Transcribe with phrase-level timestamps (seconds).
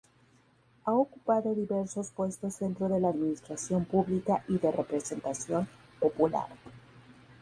[0.85, 6.47] Ha ocupado diversos puestos dentro de la administración pública y de representación popular.